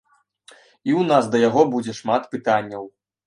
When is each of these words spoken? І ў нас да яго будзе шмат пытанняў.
І 0.51 0.51
ў 0.51 1.01
нас 1.11 1.29
да 1.35 1.41
яго 1.43 1.65
будзе 1.75 1.95
шмат 1.99 2.23
пытанняў. 2.35 2.83